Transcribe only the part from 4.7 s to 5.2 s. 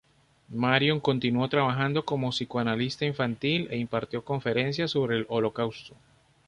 sobre